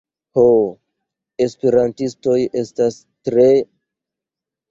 ho, 0.37 0.43
esperantistoj 1.45 2.39
estas 2.61 2.97
tre... 3.29 3.47